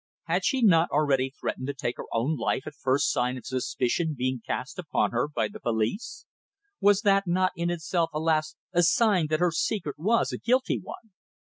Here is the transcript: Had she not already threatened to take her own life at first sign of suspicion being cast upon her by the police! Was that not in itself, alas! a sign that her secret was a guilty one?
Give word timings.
Had 0.23 0.43
she 0.43 0.63
not 0.63 0.89
already 0.89 1.29
threatened 1.39 1.67
to 1.67 1.75
take 1.75 1.97
her 1.97 2.07
own 2.11 2.35
life 2.35 2.65
at 2.65 2.73
first 2.73 3.11
sign 3.11 3.37
of 3.37 3.45
suspicion 3.45 4.15
being 4.17 4.41
cast 4.43 4.79
upon 4.79 5.11
her 5.11 5.27
by 5.27 5.47
the 5.47 5.59
police! 5.59 6.25
Was 6.79 7.01
that 7.01 7.27
not 7.27 7.51
in 7.55 7.69
itself, 7.69 8.09
alas! 8.11 8.55
a 8.73 8.81
sign 8.81 9.27
that 9.27 9.41
her 9.41 9.51
secret 9.51 9.99
was 9.99 10.31
a 10.31 10.39
guilty 10.39 10.79
one? 10.81 11.11